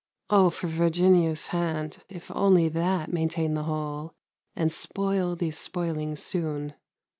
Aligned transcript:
O 0.31 0.49
for 0.49 0.65
Virginius' 0.65 1.49
hand, 1.49 2.03
if 2.09 2.31
only 2.33 2.67
that 2.69 3.13
Maintain 3.13 3.53
the 3.53 3.65
whole, 3.65 4.15
and 4.55 4.73
spoil 4.73 5.35
these 5.35 5.59
spoilings 5.59 6.23
soon! 6.23 6.73